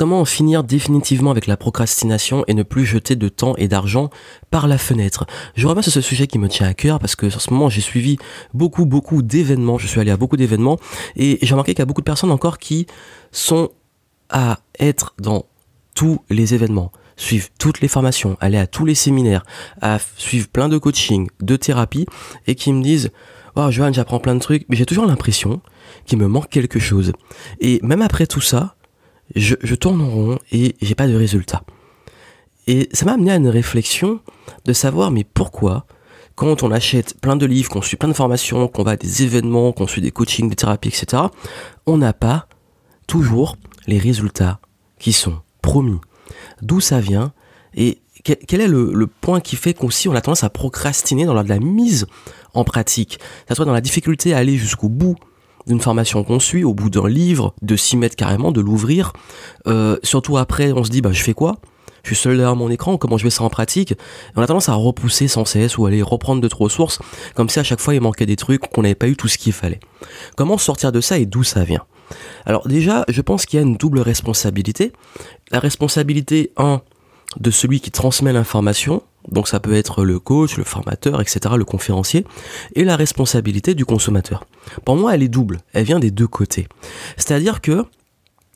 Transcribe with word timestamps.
Comment 0.00 0.22
en 0.22 0.24
finir 0.24 0.64
définitivement 0.64 1.30
avec 1.30 1.46
la 1.46 1.58
procrastination 1.58 2.42
et 2.46 2.54
ne 2.54 2.62
plus 2.62 2.86
jeter 2.86 3.16
de 3.16 3.28
temps 3.28 3.54
et 3.58 3.68
d'argent 3.68 4.08
par 4.50 4.66
la 4.66 4.78
fenêtre? 4.78 5.26
Je 5.56 5.66
reviens 5.66 5.82
sur 5.82 5.92
ce 5.92 6.00
sujet 6.00 6.26
qui 6.26 6.38
me 6.38 6.48
tient 6.48 6.66
à 6.66 6.72
cœur 6.72 6.98
parce 6.98 7.16
que 7.16 7.26
en 7.26 7.38
ce 7.38 7.52
moment 7.52 7.68
j'ai 7.68 7.82
suivi 7.82 8.16
beaucoup 8.54 8.86
beaucoup 8.86 9.20
d'événements, 9.20 9.76
je 9.76 9.86
suis 9.86 10.00
allé 10.00 10.10
à 10.10 10.16
beaucoup 10.16 10.38
d'événements 10.38 10.78
et 11.16 11.38
j'ai 11.42 11.50
remarqué 11.50 11.74
qu'il 11.74 11.80
y 11.80 11.82
a 11.82 11.84
beaucoup 11.84 12.00
de 12.00 12.06
personnes 12.06 12.30
encore 12.30 12.56
qui 12.56 12.86
sont 13.30 13.72
à 14.30 14.60
être 14.78 15.12
dans 15.18 15.44
tous 15.94 16.22
les 16.30 16.54
événements, 16.54 16.92
suivre 17.18 17.48
toutes 17.58 17.82
les 17.82 17.88
formations, 17.88 18.38
aller 18.40 18.56
à 18.56 18.66
tous 18.66 18.86
les 18.86 18.94
séminaires, 18.94 19.44
à 19.82 19.98
plein 20.50 20.70
de 20.70 20.78
coaching, 20.78 21.28
de 21.40 21.56
thérapie 21.56 22.06
et 22.46 22.54
qui 22.54 22.72
me 22.72 22.82
disent 22.82 23.10
Oh 23.54 23.70
Johan, 23.70 23.92
j'apprends 23.92 24.20
plein 24.20 24.34
de 24.34 24.40
trucs, 24.40 24.64
mais 24.70 24.76
j'ai 24.76 24.86
toujours 24.86 25.04
l'impression 25.04 25.60
qu'il 26.06 26.16
me 26.16 26.26
manque 26.26 26.48
quelque 26.48 26.78
chose. 26.78 27.12
Et 27.60 27.80
même 27.82 28.00
après 28.00 28.26
tout 28.26 28.40
ça, 28.40 28.76
je, 29.36 29.74
tourne 29.74 30.00
en 30.00 30.10
rond 30.10 30.38
et 30.52 30.76
j'ai 30.80 30.94
pas 30.94 31.06
de 31.06 31.14
résultat. 31.14 31.62
Et 32.66 32.88
ça 32.92 33.04
m'a 33.04 33.12
amené 33.12 33.32
à 33.32 33.36
une 33.36 33.48
réflexion 33.48 34.20
de 34.64 34.72
savoir 34.72 35.10
mais 35.10 35.24
pourquoi 35.24 35.86
quand 36.34 36.62
on 36.62 36.70
achète 36.70 37.20
plein 37.20 37.36
de 37.36 37.44
livres, 37.44 37.68
qu'on 37.68 37.82
suit 37.82 37.98
plein 37.98 38.08
de 38.08 38.14
formations, 38.14 38.66
qu'on 38.66 38.82
va 38.82 38.92
à 38.92 38.96
des 38.96 39.24
événements, 39.24 39.72
qu'on 39.72 39.86
suit 39.86 40.00
des 40.00 40.10
coachings, 40.10 40.48
des 40.48 40.56
thérapies, 40.56 40.88
etc., 40.88 41.24
on 41.84 41.98
n'a 41.98 42.14
pas 42.14 42.46
toujours 43.06 43.56
les 43.86 43.98
résultats 43.98 44.58
qui 44.98 45.12
sont 45.12 45.40
promis. 45.60 45.98
D'où 46.62 46.80
ça 46.80 46.98
vient 47.00 47.32
et 47.74 47.98
quel, 48.24 48.60
est 48.60 48.68
le, 48.68 49.06
point 49.06 49.40
qui 49.40 49.56
fait 49.56 49.74
qu'aussi 49.74 50.08
on 50.08 50.14
a 50.14 50.20
tendance 50.20 50.44
à 50.44 50.50
procrastiner 50.50 51.24
dans 51.24 51.34
la, 51.34 51.42
la 51.42 51.58
mise 51.58 52.06
en 52.54 52.64
pratique, 52.64 53.18
que 53.18 53.24
ce 53.48 53.54
soit 53.54 53.64
dans 53.64 53.72
la 53.72 53.80
difficulté 53.80 54.34
à 54.34 54.38
aller 54.38 54.56
jusqu'au 54.56 54.88
bout 54.88 55.16
d'une 55.70 55.80
formation 55.80 56.24
qu'on 56.24 56.40
suit, 56.40 56.64
au 56.64 56.74
bout 56.74 56.90
d'un 56.90 57.08
livre, 57.08 57.54
de 57.62 57.76
s'y 57.76 57.96
mettre 57.96 58.16
carrément, 58.16 58.50
de 58.50 58.60
l'ouvrir. 58.60 59.12
Euh, 59.68 59.96
surtout 60.02 60.36
après, 60.36 60.72
on 60.72 60.82
se 60.82 60.90
dit, 60.90 61.00
bah, 61.00 61.12
je 61.12 61.22
fais 61.22 61.32
quoi? 61.32 61.56
Je 62.02 62.08
suis 62.08 62.16
seul 62.16 62.36
derrière 62.36 62.56
mon 62.56 62.70
écran, 62.70 62.96
comment 62.96 63.18
je 63.18 63.24
vais 63.24 63.30
ça 63.30 63.44
en 63.44 63.50
pratique? 63.50 63.94
On 64.34 64.42
a 64.42 64.46
tendance 64.46 64.68
à 64.68 64.74
repousser 64.74 65.28
sans 65.28 65.44
cesse 65.44 65.78
ou 65.78 65.86
aller 65.86 66.02
reprendre 66.02 66.40
d'autres 66.40 66.60
ressources, 66.60 66.98
comme 67.34 67.48
si 67.48 67.60
à 67.60 67.62
chaque 67.62 67.80
fois 67.80 67.94
il 67.94 68.00
manquait 68.00 68.26
des 68.26 68.36
trucs, 68.36 68.62
qu'on 68.68 68.82
n'avait 68.82 68.94
pas 68.94 69.06
eu 69.06 69.16
tout 69.16 69.28
ce 69.28 69.38
qu'il 69.38 69.52
fallait. 69.52 69.80
Comment 70.36 70.58
sortir 70.58 70.92
de 70.92 71.00
ça 71.00 71.18
et 71.18 71.26
d'où 71.26 71.44
ça 71.44 71.62
vient? 71.62 71.84
Alors 72.46 72.66
déjà, 72.66 73.04
je 73.08 73.20
pense 73.20 73.46
qu'il 73.46 73.58
y 73.58 73.62
a 73.62 73.66
une 73.66 73.76
double 73.76 74.00
responsabilité. 74.00 74.92
La 75.52 75.60
responsabilité, 75.60 76.52
un, 76.56 76.80
de 77.38 77.50
celui 77.50 77.80
qui 77.80 77.92
transmet 77.92 78.32
l'information, 78.32 79.02
donc 79.28 79.48
ça 79.48 79.60
peut 79.60 79.74
être 79.74 80.04
le 80.04 80.18
coach, 80.18 80.56
le 80.56 80.64
formateur, 80.64 81.20
etc., 81.20 81.54
le 81.56 81.64
conférencier, 81.64 82.24
et 82.74 82.84
la 82.84 82.96
responsabilité 82.96 83.74
du 83.74 83.84
consommateur. 83.84 84.44
Pour 84.84 84.96
moi, 84.96 85.14
elle 85.14 85.22
est 85.22 85.28
double, 85.28 85.58
elle 85.72 85.84
vient 85.84 85.98
des 85.98 86.10
deux 86.10 86.28
côtés. 86.28 86.68
C'est-à-dire 87.16 87.60
que 87.60 87.84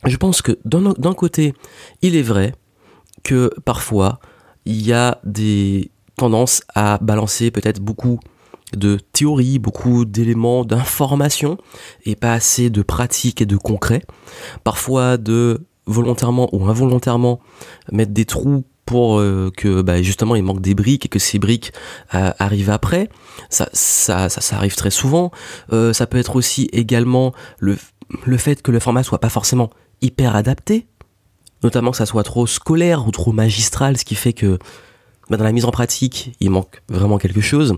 je 0.04 0.16
pense 0.16 0.42
que 0.42 0.58
d'un 0.64 1.14
côté, 1.14 1.54
il 2.02 2.16
est 2.16 2.22
vrai 2.22 2.54
que 3.22 3.50
parfois, 3.64 4.20
il 4.66 4.84
y 4.84 4.92
a 4.92 5.20
des 5.24 5.90
tendances 6.16 6.62
à 6.74 6.98
balancer 7.00 7.50
peut-être 7.50 7.80
beaucoup 7.80 8.20
de 8.74 8.98
théories, 9.12 9.58
beaucoup 9.58 10.04
d'éléments 10.04 10.64
d'information 10.64 11.58
et 12.04 12.16
pas 12.16 12.32
assez 12.32 12.70
de 12.70 12.82
pratique 12.82 13.40
et 13.40 13.46
de 13.46 13.56
concret. 13.56 14.02
Parfois 14.62 15.16
de 15.16 15.66
volontairement 15.86 16.48
ou 16.52 16.66
involontairement 16.66 17.40
mettre 17.92 18.12
des 18.12 18.24
trous 18.24 18.64
pour 18.84 19.18
euh, 19.18 19.50
que 19.56 19.82
bah, 19.82 20.02
justement 20.02 20.36
il 20.36 20.42
manque 20.42 20.60
des 20.60 20.74
briques 20.74 21.06
et 21.06 21.08
que 21.08 21.18
ces 21.18 21.38
briques 21.38 21.72
euh, 22.14 22.32
arrivent 22.38 22.70
après. 22.70 23.08
Ça, 23.48 23.68
ça, 23.72 24.28
ça, 24.28 24.56
arrive 24.56 24.74
très 24.76 24.90
souvent. 24.90 25.30
Euh, 25.72 25.92
ça 25.92 26.06
peut 26.06 26.18
être 26.18 26.36
aussi 26.36 26.68
également 26.72 27.32
le, 27.58 27.76
le 28.24 28.36
fait 28.36 28.62
que 28.62 28.70
le 28.70 28.80
format 28.80 29.02
soit 29.02 29.20
pas 29.20 29.28
forcément 29.28 29.70
hyper 30.00 30.36
adapté, 30.36 30.86
notamment 31.62 31.90
que 31.90 31.96
ça 31.96 32.06
soit 32.06 32.24
trop 32.24 32.46
scolaire 32.46 33.06
ou 33.06 33.10
trop 33.10 33.32
magistral, 33.32 33.96
ce 33.96 34.04
qui 34.04 34.14
fait 34.14 34.32
que 34.32 34.58
bah, 35.30 35.36
dans 35.36 35.44
la 35.44 35.52
mise 35.52 35.64
en 35.64 35.70
pratique, 35.70 36.32
il 36.40 36.50
manque 36.50 36.82
vraiment 36.88 37.18
quelque 37.18 37.40
chose. 37.40 37.74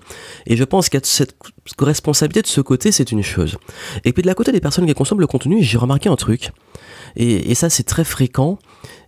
Et 0.46 0.56
je 0.56 0.64
pense 0.64 0.88
que 0.88 0.98
cette 1.02 1.36
responsabilité 1.78 2.42
de 2.42 2.46
ce 2.46 2.60
côté, 2.60 2.92
c'est 2.92 3.12
une 3.12 3.22
chose. 3.22 3.58
Et 4.04 4.12
puis 4.12 4.22
de 4.22 4.26
la 4.26 4.34
côté 4.34 4.52
des 4.52 4.60
personnes 4.60 4.86
qui 4.86 4.94
consomment 4.94 5.20
le 5.20 5.26
contenu, 5.26 5.62
j'ai 5.62 5.78
remarqué 5.78 6.08
un 6.08 6.16
truc. 6.16 6.50
Et, 7.16 7.50
et 7.50 7.54
ça, 7.54 7.70
c'est 7.70 7.84
très 7.84 8.04
fréquent. 8.04 8.58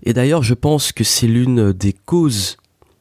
Et 0.03 0.12
d'ailleurs, 0.12 0.43
je 0.43 0.54
pense 0.54 0.93
que 0.93 1.04
c'est 1.04 1.26
l'une 1.26 1.72
des 1.72 1.93
causes 1.93 2.56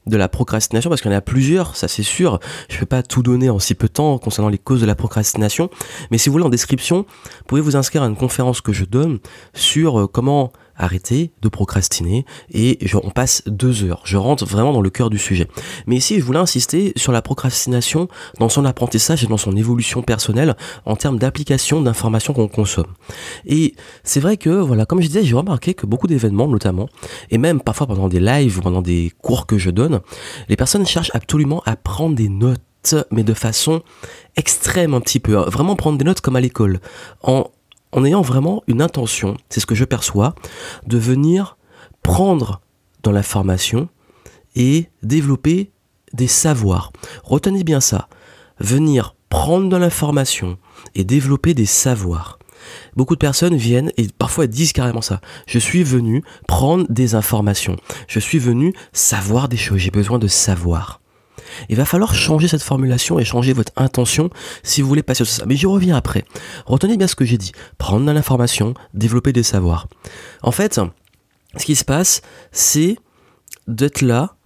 de 0.08 0.18
la 0.18 0.30
procrastination 0.30 0.90
parce 0.90 1.02
qu'il 1.02 1.12
y 1.12 1.14
en 1.14 1.18
a 1.18 1.22
plusieurs, 1.22 1.76
ça 1.76 1.88
c'est 1.88 2.04
sûr. 2.04 2.40
Je 2.70 2.76
ne 2.76 2.80
peux 2.82 2.86
pas 2.86 3.04
tout 3.04 3.22
donner 3.22 3.50
en 3.50 3.60
si 3.60 3.76
peu 3.76 3.88
de 3.88 3.94
temps 3.94 4.18
concernant 4.18 4.50
les 4.50 4.58
causes 4.58 4.82
de 4.82 4.86
la 4.86 4.96
procrastination, 4.96 5.70
mais 6.12 6.18
si 6.18 6.30
vous 6.30 6.34
voulez 6.34 6.46
en 6.46 6.50
description, 6.50 7.00
vous 7.00 7.44
pouvez 7.48 7.62
vous 7.62 7.76
inscrire 7.76 8.04
à 8.04 8.08
une 8.08 8.16
conférence 8.16 8.62
que 8.62 8.74
je 8.74 8.86
donne 8.86 9.20
sur 9.54 10.00
euh, 10.00 10.08
comment 10.08 10.52
arrêter 10.78 11.32
de 11.42 11.50
procrastiner 11.50 12.26
et 12.52 12.80
on 13.04 13.10
passe 13.10 13.44
deux 13.48 13.84
heures. 13.84 14.02
Je 14.06 14.18
rentre 14.18 14.46
vraiment 14.46 14.74
dans 14.74 14.82
le 14.82 14.90
cœur 14.90 15.10
du 15.10 15.18
sujet. 15.18 15.48
Mais 15.86 15.96
ici, 15.96 16.20
je 16.20 16.24
voulais 16.24 16.40
insister 16.40 16.94
sur 16.96 17.12
la 17.12 17.22
procrastination 17.22 18.08
dans 18.40 18.50
son 18.50 18.66
apprentissage 18.66 19.24
et 19.24 19.28
dans 19.28 19.38
son 19.38 19.56
évolution 19.56 20.02
personnelle 20.02 20.56
en 20.86 20.96
termes 20.96 21.20
d'application 21.20 21.82
d'informations 21.82 22.34
qu'on 22.34 22.48
consomme. 22.48 22.94
Et 23.46 23.76
c'est 24.04 24.20
vrai 24.20 24.38
que, 24.38 24.50
voilà, 24.50 24.86
comme 24.86 25.02
je 25.02 25.08
disais, 25.08 25.24
j'ai 25.24 25.36
remarqué 25.36 25.74
que 25.74 25.86
beaucoup 25.86 26.08
d'événements, 26.08 26.48
notamment, 26.48 26.88
et 27.32 27.38
même 27.38 27.62
parfois 27.62 27.88
pendant 27.88 28.08
des 28.08 28.20
lives 28.20 28.58
ou 28.58 28.62
pendant 28.62 28.82
des 28.82 29.12
cours 29.22 29.48
que 29.48 29.58
je 29.58 29.70
donne, 29.70 30.02
les 30.50 30.56
personnes 30.56 30.86
cherchent 30.86 31.12
absolument 31.14 31.62
à 31.66 31.76
prendre 31.76 32.16
des 32.16 32.30
notes 32.30 32.62
mais 33.12 33.24
de 33.24 33.34
façon 33.34 33.82
extrême 34.36 34.94
un 34.94 35.02
petit 35.02 35.20
peu, 35.20 35.38
hein. 35.38 35.46
vraiment 35.48 35.76
prendre 35.76 35.98
des 35.98 36.06
notes 36.06 36.22
comme 36.22 36.36
à 36.36 36.42
l'école, 36.42 36.80
en 37.24 37.50
en 37.98 38.06
ayant 38.06 38.22
vraiment 38.22 38.62
une 38.68 38.84
intention, 38.84 39.38
c'est 39.50 39.60
ce 39.60 39.66
que 39.66 39.74
je 39.74 39.84
perçois, 39.84 40.36
de 40.86 41.00
venir 41.00 41.58
prendre 42.04 42.62
dans 43.02 43.12
la 43.12 43.24
formation 43.24 43.90
et 44.56 44.90
développer 45.02 45.72
des 46.14 46.28
savoirs. 46.28 46.92
Retenez 47.24 47.64
bien 47.64 47.82
ça. 47.82 48.08
Venir 48.60 49.16
prendre 49.30 49.68
dans 49.68 49.80
l'information 49.80 50.60
et 50.94 51.04
développer 51.04 51.56
des 51.56 51.66
savoirs. 51.66 52.38
Beaucoup 52.96 53.16
de 53.16 53.20
personnes 53.20 53.56
viennent 53.56 53.92
et 53.98 54.08
parfois 54.16 54.46
disent 54.46 54.74
carrément 54.74 55.02
ça. 55.02 55.20
Je 55.48 55.58
suis 55.58 55.82
venu 55.82 56.24
prendre 56.48 56.86
des 56.90 57.16
informations. 57.16 57.78
Je 58.08 58.20
suis 58.20 58.38
venu 58.38 58.74
savoir 58.94 59.50
des 59.50 59.58
choses. 59.58 59.80
J'ai 59.80 59.90
besoin 59.90 60.20
de 60.20 60.28
savoir. 60.28 61.02
Il 61.70 61.76
va 61.76 61.86
falloir 61.86 62.14
changer 62.16 62.48
cette 62.48 62.64
formulation 62.64 63.20
et 63.20 63.26
changer 63.26 63.54
votre 63.54 63.72
intention 63.76 64.30
si 64.64 64.82
vous 64.82 64.88
voulez 64.88 65.04
passer 65.04 65.26
sur 65.26 65.34
ça. 65.34 65.46
Mais 65.46 65.56
j'y 65.56 65.66
reviens 65.66 65.96
après. 65.96 66.26
Retenez 66.66 66.98
bien 66.98 67.08
ce 67.08 67.16
que 67.16 67.26
j'ai 67.26 67.38
dit. 67.38 67.52
Prendre 67.78 68.06
de 68.06 68.12
l'information, 68.12 68.74
développer 68.94 69.34
des 69.34 69.44
savoirs. 69.44 69.88
En 70.44 70.52
fait, 70.52 70.80
ce 71.58 71.66
qui 71.66 71.76
se 71.76 71.86
passe, 71.86 72.22
c'est 72.52 72.98
d'être 73.68 74.02
là 74.02 74.38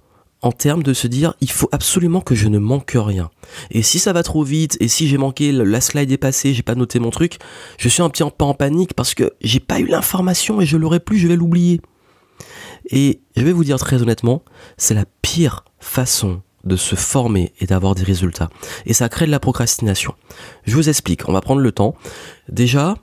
en 0.41 0.51
termes 0.51 0.83
de 0.83 0.93
se 0.93 1.07
dire 1.07 1.35
il 1.39 1.51
faut 1.51 1.69
absolument 1.71 2.21
que 2.21 2.35
je 2.35 2.47
ne 2.47 2.57
manque 2.57 2.93
rien. 2.95 3.29
Et 3.69 3.83
si 3.83 3.99
ça 3.99 4.13
va 4.13 4.23
trop 4.23 4.43
vite 4.43 4.77
et 4.79 4.87
si 4.87 5.07
j'ai 5.07 5.17
manqué 5.17 5.51
la 5.51 5.81
slide 5.81 6.11
est 6.11 6.17
passée, 6.17 6.53
j'ai 6.53 6.63
pas 6.63 6.75
noté 6.75 6.99
mon 6.99 7.11
truc, 7.11 7.37
je 7.77 7.89
suis 7.89 8.01
un 8.01 8.09
petit 8.09 8.23
peu 8.23 8.45
en 8.45 8.53
panique 8.53 8.93
parce 8.93 9.13
que 9.13 9.33
j'ai 9.41 9.59
pas 9.59 9.79
eu 9.79 9.85
l'information 9.85 10.61
et 10.61 10.65
je 10.65 10.77
l'aurai 10.77 10.99
plus, 10.99 11.17
je 11.17 11.27
vais 11.27 11.35
l'oublier. 11.35 11.81
Et 12.89 13.21
je 13.35 13.43
vais 13.43 13.51
vous 13.51 13.63
dire 13.63 13.77
très 13.77 14.01
honnêtement, 14.01 14.43
c'est 14.77 14.95
la 14.95 15.05
pire 15.21 15.65
façon 15.79 16.41
de 16.63 16.75
se 16.75 16.95
former 16.95 17.53
et 17.59 17.65
d'avoir 17.65 17.95
des 17.95 18.03
résultats. 18.03 18.49
Et 18.85 18.93
ça 18.93 19.09
crée 19.09 19.25
de 19.25 19.31
la 19.31 19.39
procrastination. 19.39 20.13
Je 20.65 20.75
vous 20.75 20.89
explique, 20.89 21.27
on 21.27 21.33
va 21.33 21.41
prendre 21.41 21.61
le 21.61 21.71
temps. 21.71 21.95
Déjà, 22.49 22.95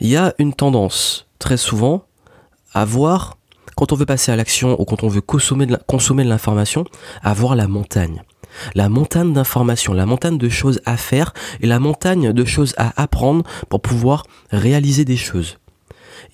il 0.00 0.08
y 0.08 0.16
a 0.16 0.34
une 0.38 0.54
tendance 0.54 1.26
très 1.38 1.56
souvent 1.56 2.04
à 2.74 2.84
voir, 2.84 3.36
quand 3.76 3.92
on 3.92 3.96
veut 3.96 4.06
passer 4.06 4.32
à 4.32 4.36
l'action 4.36 4.80
ou 4.80 4.84
quand 4.84 5.02
on 5.02 5.08
veut 5.08 5.20
consommer 5.20 5.66
de 5.66 6.28
l'information, 6.28 6.84
à 7.22 7.34
voir 7.34 7.54
la 7.54 7.68
montagne. 7.68 8.22
La 8.74 8.88
montagne 8.88 9.32
d'informations, 9.32 9.94
la 9.94 10.06
montagne 10.06 10.38
de 10.38 10.48
choses 10.48 10.80
à 10.84 10.96
faire 10.96 11.32
et 11.60 11.66
la 11.66 11.78
montagne 11.78 12.32
de 12.32 12.44
choses 12.44 12.74
à 12.76 13.00
apprendre 13.00 13.44
pour 13.68 13.80
pouvoir 13.80 14.24
réaliser 14.50 15.04
des 15.04 15.16
choses. 15.16 15.58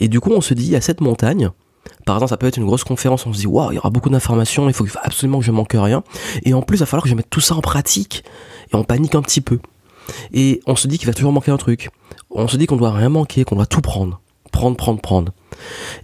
Et 0.01 0.09
du 0.09 0.21
coup, 0.21 0.33
on 0.33 0.41
se 0.41 0.55
dit, 0.55 0.75
à 0.77 0.81
cette 0.81 1.01
montagne, 1.01 1.51
par 2.07 2.17
exemple, 2.17 2.31
ça 2.31 2.37
peut 2.37 2.47
être 2.47 2.57
une 2.57 2.65
grosse 2.65 2.85
conférence, 2.85 3.27
on 3.27 3.33
se 3.33 3.39
dit, 3.39 3.47
waouh, 3.47 3.73
il 3.73 3.75
y 3.75 3.79
aura 3.79 3.91
beaucoup 3.91 4.09
d'informations, 4.09 4.69
il 4.69 4.73
faut 4.73 4.87
absolument 5.03 5.41
que 5.41 5.45
je 5.45 5.51
manque 5.51 5.75
rien. 5.75 6.03
Et 6.45 6.55
en 6.55 6.63
plus, 6.63 6.77
il 6.77 6.81
va 6.81 6.87
falloir 6.87 7.03
que 7.03 7.11
je 7.11 7.15
mette 7.15 7.31
tout 7.31 7.41
ça 7.41 7.55
en 7.55 7.61
pratique. 7.61 8.25
Et 8.73 8.77
on 8.77 8.85
panique 8.85 9.15
un 9.15 9.23
petit 9.23 9.41
peu. 9.41 9.59
Et 10.33 10.61
on 10.67 10.77
se 10.77 10.89
dit 10.89 10.99
qu'il 10.99 11.07
va 11.07 11.13
toujours 11.13 11.33
manquer 11.33 11.51
un 11.51 11.57
truc. 11.59 11.91
On 12.31 12.49
se 12.49 12.57
dit 12.57 12.67
qu'on 12.67 12.77
doit 12.77 12.93
rien 12.93 13.09
manquer, 13.09 13.45
qu'on 13.45 13.57
doit 13.57 13.67
tout 13.67 13.81
prendre. 13.81 14.21
Prendre, 14.53 14.77
prendre, 14.77 15.01
prendre. 15.01 15.33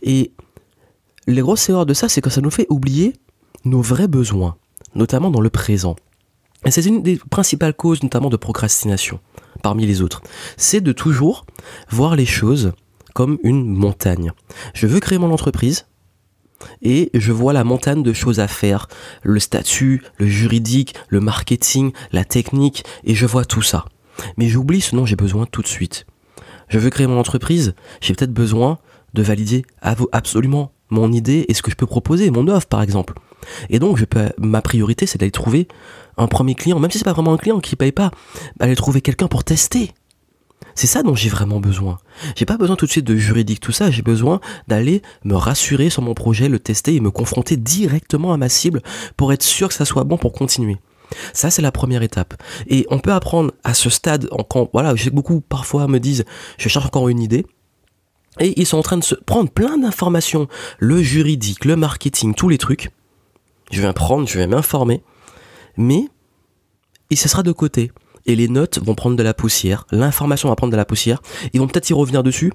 Et 0.02 0.32
les 1.26 1.40
grosses 1.40 1.68
erreurs 1.68 1.86
de 1.86 1.94
ça, 1.94 2.08
c'est 2.08 2.20
que 2.20 2.30
ça 2.30 2.40
nous 2.40 2.50
fait 2.50 2.66
oublier 2.68 3.14
nos 3.64 3.80
vrais 3.80 4.08
besoins, 4.08 4.56
notamment 4.94 5.30
dans 5.30 5.40
le 5.40 5.50
présent. 5.50 5.96
Et 6.66 6.70
c'est 6.70 6.84
une 6.84 7.02
des 7.02 7.18
principales 7.30 7.74
causes 7.74 8.02
notamment 8.02 8.30
de 8.30 8.36
procrastination, 8.36 9.20
parmi 9.62 9.86
les 9.86 10.02
autres. 10.02 10.22
C'est 10.56 10.80
de 10.80 10.92
toujours 10.92 11.46
voir 11.90 12.16
les 12.16 12.26
choses 12.26 12.72
comme 13.14 13.38
une 13.42 13.66
montagne. 13.66 14.32
Je 14.74 14.86
veux 14.86 15.00
créer 15.00 15.18
mon 15.18 15.32
entreprise, 15.32 15.86
et 16.82 17.10
je 17.14 17.32
vois 17.32 17.52
la 17.52 17.64
montagne 17.64 18.02
de 18.02 18.12
choses 18.12 18.40
à 18.40 18.48
faire, 18.48 18.88
le 19.22 19.40
statut, 19.40 20.02
le 20.18 20.26
juridique, 20.26 20.94
le 21.08 21.20
marketing, 21.20 21.92
la 22.12 22.24
technique, 22.24 22.84
et 23.04 23.14
je 23.14 23.26
vois 23.26 23.44
tout 23.44 23.62
ça. 23.62 23.86
Mais 24.36 24.48
j'oublie 24.48 24.80
ce 24.80 24.94
dont 24.94 25.06
j'ai 25.06 25.16
besoin 25.16 25.46
tout 25.46 25.62
de 25.62 25.66
suite. 25.66 26.06
Je 26.68 26.78
veux 26.78 26.90
créer 26.90 27.06
mon 27.06 27.18
entreprise, 27.18 27.74
j'ai 28.00 28.14
peut-être 28.14 28.32
besoin 28.32 28.78
de 29.12 29.22
valider 29.22 29.64
absolument 30.12 30.72
mon 30.90 31.12
idée 31.12 31.44
et 31.48 31.54
ce 31.54 31.62
que 31.62 31.70
je 31.70 31.76
peux 31.76 31.86
proposer, 31.86 32.30
mon 32.30 32.48
offre 32.48 32.66
par 32.66 32.82
exemple. 32.82 33.14
Et 33.68 33.78
donc 33.78 33.98
je 33.98 34.04
ma 34.38 34.62
priorité 34.62 35.06
c'est 35.06 35.18
d'aller 35.18 35.30
trouver 35.30 35.68
un 36.16 36.26
premier 36.26 36.54
client, 36.54 36.78
même 36.78 36.90
si 36.90 36.98
c'est 36.98 37.04
pas 37.04 37.12
vraiment 37.12 37.32
un 37.32 37.36
client 37.36 37.60
qui 37.60 37.76
paye 37.76 37.92
pas, 37.92 38.10
aller 38.60 38.76
trouver 38.76 39.00
quelqu'un 39.00 39.28
pour 39.28 39.44
tester. 39.44 39.92
C'est 40.74 40.86
ça 40.86 41.02
dont 41.02 41.14
j'ai 41.14 41.28
vraiment 41.28 41.60
besoin. 41.60 41.98
J'ai 42.36 42.46
pas 42.46 42.56
besoin 42.56 42.76
tout 42.76 42.86
de 42.86 42.90
suite 42.90 43.04
de 43.04 43.16
juridique, 43.16 43.60
tout 43.60 43.72
ça. 43.72 43.90
J'ai 43.90 44.02
besoin 44.02 44.40
d'aller 44.66 45.02
me 45.24 45.34
rassurer 45.34 45.90
sur 45.90 46.02
mon 46.02 46.14
projet, 46.14 46.48
le 46.48 46.58
tester 46.58 46.94
et 46.94 47.00
me 47.00 47.10
confronter 47.10 47.56
directement 47.56 48.32
à 48.32 48.36
ma 48.36 48.48
cible 48.48 48.82
pour 49.16 49.32
être 49.32 49.42
sûr 49.42 49.68
que 49.68 49.74
ça 49.74 49.84
soit 49.84 50.04
bon 50.04 50.16
pour 50.16 50.32
continuer. 50.32 50.78
Ça, 51.32 51.50
c'est 51.50 51.62
la 51.62 51.72
première 51.72 52.02
étape. 52.02 52.34
Et 52.66 52.86
on 52.90 52.98
peut 52.98 53.12
apprendre 53.12 53.52
à 53.62 53.74
ce 53.74 53.90
stade, 53.90 54.28
quand, 54.48 54.70
voilà, 54.72 54.94
je 54.96 55.10
beaucoup 55.10 55.40
parfois 55.40 55.86
me 55.86 56.00
disent, 56.00 56.24
je 56.58 56.68
cherche 56.68 56.86
encore 56.86 57.08
une 57.08 57.20
idée. 57.20 57.46
Et 58.40 58.60
ils 58.60 58.66
sont 58.66 58.78
en 58.78 58.82
train 58.82 58.96
de 58.96 59.04
se 59.04 59.14
prendre 59.14 59.50
plein 59.50 59.78
d'informations, 59.78 60.48
le 60.80 61.02
juridique, 61.02 61.64
le 61.64 61.76
marketing, 61.76 62.34
tous 62.34 62.48
les 62.48 62.58
trucs. 62.58 62.90
Je 63.70 63.80
vais 63.80 63.92
prendre, 63.92 64.26
je 64.26 64.38
vais 64.38 64.48
m'informer. 64.48 65.04
Mais, 65.76 66.08
et 67.10 67.16
ce 67.16 67.28
sera 67.28 67.44
de 67.44 67.52
côté 67.52 67.92
et 68.26 68.36
les 68.36 68.48
notes 68.48 68.78
vont 68.82 68.94
prendre 68.94 69.16
de 69.16 69.22
la 69.22 69.34
poussière, 69.34 69.86
l'information 69.90 70.48
va 70.48 70.56
prendre 70.56 70.72
de 70.72 70.76
la 70.76 70.84
poussière, 70.84 71.22
ils 71.52 71.60
vont 71.60 71.66
peut-être 71.66 71.90
y 71.90 71.92
revenir 71.92 72.22
dessus, 72.22 72.52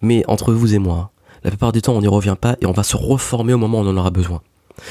mais 0.00 0.24
entre 0.28 0.52
vous 0.52 0.74
et 0.74 0.78
moi, 0.78 1.12
la 1.44 1.50
plupart 1.50 1.72
du 1.72 1.82
temps 1.82 1.94
on 1.94 2.00
n'y 2.00 2.08
revient 2.08 2.36
pas 2.40 2.56
et 2.60 2.66
on 2.66 2.72
va 2.72 2.82
se 2.82 2.96
reformer 2.96 3.52
au 3.52 3.58
moment 3.58 3.78
où 3.78 3.82
on 3.82 3.88
en 3.88 3.96
aura 3.96 4.10
besoin. 4.10 4.42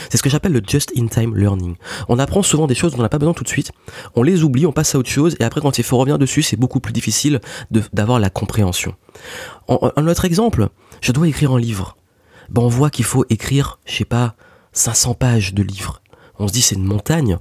C'est 0.09 0.17
ce 0.17 0.23
que 0.23 0.29
j'appelle 0.29 0.51
le 0.51 0.61
just-in-time 0.65 1.35
learning. 1.35 1.75
On 2.09 2.19
apprend 2.19 2.43
souvent 2.43 2.67
des 2.67 2.75
choses 2.75 2.91
dont 2.91 2.99
on 2.99 3.03
n'a 3.03 3.09
pas 3.09 3.19
besoin 3.19 3.33
tout 3.33 3.43
de 3.43 3.49
suite, 3.49 3.71
on 4.15 4.23
les 4.23 4.43
oublie, 4.43 4.65
on 4.65 4.73
passe 4.73 4.95
à 4.95 4.97
autre 4.97 5.09
chose, 5.09 5.35
et 5.39 5.43
après 5.43 5.61
quand 5.61 5.77
il 5.77 5.83
faut 5.83 5.97
revenir 5.97 6.17
dessus, 6.17 6.43
c'est 6.43 6.57
beaucoup 6.57 6.79
plus 6.79 6.93
difficile 6.93 7.39
d'avoir 7.93 8.19
la 8.19 8.29
compréhension. 8.29 8.95
un 9.69 10.07
autre 10.07 10.25
exemple, 10.25 10.69
je 11.01 11.11
dois 11.11 11.27
écrire 11.27 11.51
un 11.51 11.59
livre. 11.59 11.95
Ben 12.49 12.61
on 12.61 12.69
voit 12.69 12.89
qu'il 12.89 13.05
faut 13.05 13.25
écrire, 13.29 13.79
je 13.85 13.95
sais 13.95 14.05
pas, 14.05 14.35
500 14.73 15.15
pages 15.15 15.53
de 15.53 15.63
livre. 15.63 16.01
On 16.39 16.47
se 16.47 16.53
dit 16.53 16.61
c'est 16.61 16.75
une 16.75 16.85
montagne. 16.85 17.39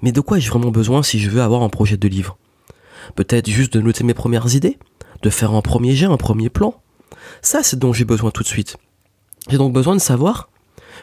Mais 0.00 0.12
de 0.12 0.20
quoi 0.20 0.38
ai-je 0.38 0.50
vraiment 0.50 0.70
besoin 0.70 1.02
si 1.02 1.18
je 1.18 1.30
veux 1.30 1.42
avoir 1.42 1.62
un 1.62 1.68
projet 1.68 1.96
de 1.96 2.08
livre? 2.08 2.38
Peut-être 3.14 3.48
juste 3.48 3.72
de 3.72 3.80
noter 3.80 4.04
mes 4.04 4.14
premières 4.14 4.54
idées 4.54 4.78
De 5.22 5.30
faire 5.30 5.52
un 5.52 5.60
premier 5.60 5.94
jet, 5.94 6.06
un 6.06 6.16
premier 6.16 6.48
plan 6.48 6.74
Ça, 7.42 7.62
c'est 7.62 7.78
dont 7.78 7.92
j'ai 7.92 8.04
besoin 8.04 8.30
tout 8.30 8.42
de 8.42 8.48
suite. 8.48 8.76
J'ai 9.48 9.58
donc 9.58 9.72
besoin 9.72 9.94
de 9.94 10.00
savoir 10.00 10.48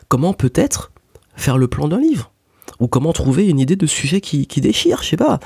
comment 0.07 0.33
peut-être 0.33 0.91
faire 1.35 1.57
le 1.57 1.67
plan 1.67 1.87
d'un 1.87 1.99
livre 1.99 2.31
ou 2.79 2.87
comment 2.87 3.13
trouver 3.13 3.47
une 3.47 3.59
idée 3.59 3.75
de 3.75 3.85
sujet 3.85 4.21
qui, 4.21 4.45
déchire, 4.61 5.03
je 5.03 5.09
sais 5.09 5.17
pas. 5.17 5.39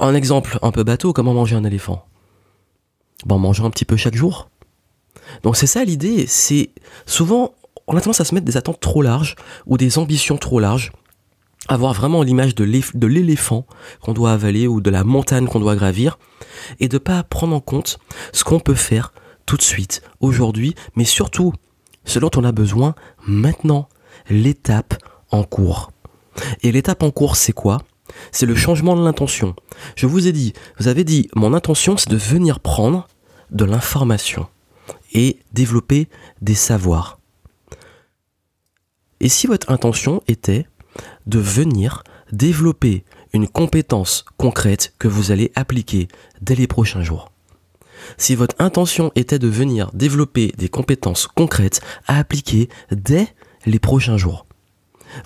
Un 0.00 0.14
exemple 0.14 0.58
un 0.62 0.70
peu 0.70 0.84
bateau, 0.84 1.12
comment 1.12 1.34
manger 1.34 1.56
un 1.56 1.64
éléphant? 1.64 2.06
Bon, 3.26 3.38
manger 3.38 3.62
un 3.62 3.70
petit 3.70 3.84
peu 3.84 3.96
chaque 3.96 4.14
jour. 4.14 4.48
Donc 5.42 5.56
c'est 5.56 5.66
ça 5.66 5.84
l'idée, 5.84 6.26
c'est 6.26 6.70
souvent 7.06 7.54
on 7.86 7.96
a 7.96 8.00
tendance 8.00 8.20
à 8.20 8.24
se 8.24 8.34
mettre 8.34 8.46
des 8.46 8.56
attentes 8.56 8.80
trop 8.80 9.02
larges 9.02 9.36
ou 9.66 9.76
des 9.76 9.98
ambitions 9.98 10.36
trop 10.36 10.60
larges 10.60 10.92
avoir 11.68 11.92
vraiment 11.92 12.22
l'image 12.22 12.54
de 12.54 13.06
l'éléphant 13.06 13.66
qu'on 14.00 14.12
doit 14.12 14.32
avaler 14.32 14.66
ou 14.66 14.80
de 14.80 14.90
la 14.90 15.04
montagne 15.04 15.46
qu'on 15.46 15.60
doit 15.60 15.76
gravir 15.76 16.18
et 16.80 16.88
de 16.88 16.98
pas 16.98 17.22
prendre 17.22 17.54
en 17.54 17.60
compte 17.60 17.98
ce 18.32 18.44
qu'on 18.44 18.60
peut 18.60 18.74
faire 18.74 19.12
tout 19.46 19.56
de 19.56 19.62
suite, 19.62 20.02
aujourd'hui, 20.20 20.74
mais 20.96 21.04
surtout 21.04 21.52
ce 22.04 22.18
dont 22.18 22.30
on 22.36 22.44
a 22.44 22.52
besoin 22.52 22.94
maintenant, 23.26 23.88
l'étape 24.28 24.94
en 25.30 25.44
cours. 25.44 25.90
Et 26.62 26.72
l'étape 26.72 27.02
en 27.02 27.10
cours, 27.10 27.36
c'est 27.36 27.52
quoi? 27.52 27.78
C'est 28.30 28.46
le 28.46 28.54
changement 28.54 28.96
de 28.96 29.04
l'intention. 29.04 29.54
Je 29.96 30.06
vous 30.06 30.26
ai 30.26 30.32
dit, 30.32 30.52
vous 30.78 30.88
avez 30.88 31.04
dit, 31.04 31.28
mon 31.34 31.54
intention, 31.54 31.96
c'est 31.96 32.10
de 32.10 32.16
venir 32.16 32.60
prendre 32.60 33.06
de 33.50 33.64
l'information 33.64 34.46
et 35.12 35.38
développer 35.52 36.08
des 36.40 36.54
savoirs. 36.54 37.18
Et 39.20 39.28
si 39.28 39.46
votre 39.46 39.70
intention 39.70 40.22
était 40.26 40.66
de 41.26 41.38
venir 41.38 42.02
développer 42.32 43.04
une 43.32 43.48
compétence 43.48 44.24
concrète 44.36 44.94
que 44.98 45.08
vous 45.08 45.30
allez 45.30 45.52
appliquer 45.54 46.08
dès 46.40 46.54
les 46.54 46.66
prochains 46.66 47.02
jours. 47.02 47.30
Si 48.18 48.34
votre 48.34 48.56
intention 48.58 49.12
était 49.14 49.38
de 49.38 49.48
venir 49.48 49.90
développer 49.92 50.52
des 50.58 50.68
compétences 50.68 51.26
concrètes 51.26 51.80
à 52.06 52.18
appliquer 52.18 52.68
dès 52.90 53.28
les 53.64 53.78
prochains 53.78 54.16
jours. 54.16 54.46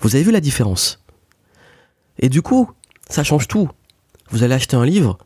Vous 0.01 0.15
avez 0.15 0.23
vu 0.23 0.31
la 0.31 0.41
différence? 0.41 1.03
Et 2.19 2.29
du 2.29 2.41
coup, 2.41 2.69
ça 3.09 3.23
change 3.23 3.47
tout. 3.47 3.69
Vous 4.29 4.43
allez 4.43 4.53
acheter 4.53 4.75
un 4.75 4.85
livre, 4.85 5.17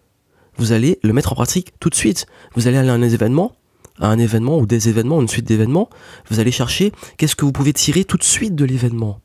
vous 0.58 0.72
allez 0.72 1.00
le 1.04 1.14
mettre 1.14 1.32
en 1.32 1.36
pratique 1.36 1.74
tout 1.80 1.90
de 1.90 1.96
suite. 1.96 2.28
Vous 2.56 2.68
allez 2.68 2.78
aller 2.78 2.90
à 2.90 2.94
un 2.94 3.02
événement, 3.02 3.56
à 4.00 4.08
un 4.08 4.20
événement 4.20 4.58
ou 4.58 4.66
des 4.66 4.90
événements, 4.90 5.22
une 5.22 5.28
suite 5.28 5.48
d'événements, 5.48 5.90
vous 6.30 6.40
allez 6.40 6.52
chercher 6.52 6.92
qu'est-ce 7.18 7.36
que 7.36 7.46
vous 7.46 7.52
pouvez 7.52 7.74
tirer 7.74 8.04
tout 8.06 8.18
de 8.18 8.24
suite 8.24 8.56
de 8.56 8.66
l'événement. 8.66 9.20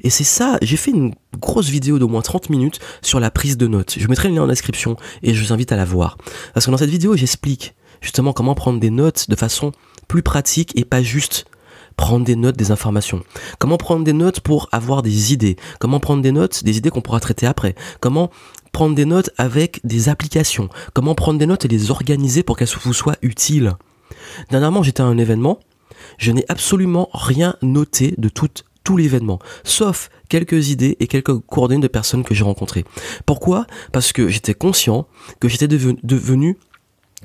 Et 0.00 0.10
c'est 0.10 0.24
ça, 0.24 0.58
j'ai 0.62 0.76
fait 0.76 0.90
une 0.90 1.14
grosse 1.38 1.68
vidéo 1.68 1.98
d'au 1.98 2.08
moins 2.08 2.22
30 2.22 2.50
minutes 2.50 2.80
sur 3.02 3.20
la 3.20 3.30
prise 3.30 3.56
de 3.56 3.66
notes. 3.66 3.96
Je 3.98 4.08
mettrai 4.08 4.28
le 4.28 4.34
lien 4.34 4.42
en 4.42 4.46
description 4.48 4.96
et 5.22 5.34
je 5.34 5.44
vous 5.44 5.52
invite 5.52 5.72
à 5.72 5.76
la 5.76 5.84
voir. 5.84 6.18
Parce 6.54 6.66
que 6.66 6.70
dans 6.70 6.76
cette 6.76 6.90
vidéo, 6.90 7.16
j'explique 7.16 7.74
justement 8.00 8.32
comment 8.32 8.54
prendre 8.54 8.80
des 8.80 8.90
notes 8.90 9.30
de 9.30 9.36
façon 9.36 9.72
plus 10.08 10.22
pratique 10.22 10.72
et 10.76 10.84
pas 10.84 11.02
juste 11.02 11.46
prendre 11.96 12.24
des 12.24 12.36
notes 12.36 12.56
des 12.56 12.70
informations. 12.70 13.22
Comment 13.58 13.76
prendre 13.76 14.04
des 14.04 14.12
notes 14.12 14.40
pour 14.40 14.68
avoir 14.72 15.02
des 15.02 15.32
idées. 15.32 15.56
Comment 15.78 16.00
prendre 16.00 16.22
des 16.22 16.32
notes 16.32 16.64
des 16.64 16.76
idées 16.78 16.90
qu'on 16.90 17.00
pourra 17.00 17.20
traiter 17.20 17.46
après. 17.46 17.74
Comment 18.00 18.30
prendre 18.72 18.94
des 18.94 19.04
notes 19.04 19.30
avec 19.36 19.80
des 19.84 20.08
applications. 20.08 20.68
Comment 20.94 21.14
prendre 21.14 21.38
des 21.38 21.46
notes 21.46 21.64
et 21.64 21.68
les 21.68 21.90
organiser 21.90 22.42
pour 22.42 22.56
qu'elles 22.56 22.68
vous 22.82 22.94
soient 22.94 23.16
utiles. 23.22 23.74
Dernièrement, 24.50 24.82
j'étais 24.82 25.02
à 25.02 25.06
un 25.06 25.18
événement. 25.18 25.60
Je 26.18 26.32
n'ai 26.32 26.44
absolument 26.48 27.08
rien 27.12 27.56
noté 27.62 28.14
de 28.18 28.28
toute 28.28 28.64
tout 28.84 28.96
l'événement, 28.96 29.38
sauf 29.64 30.10
quelques 30.28 30.70
idées 30.70 30.96
et 31.00 31.06
quelques 31.06 31.38
coordonnées 31.40 31.80
de 31.80 31.88
personnes 31.88 32.24
que 32.24 32.34
j'ai 32.34 32.44
rencontrées. 32.44 32.84
Pourquoi? 33.26 33.66
Parce 33.92 34.12
que 34.12 34.28
j'étais 34.28 34.54
conscient 34.54 35.06
que 35.40 35.48
j'étais 35.48 35.68
devenu, 35.68 36.56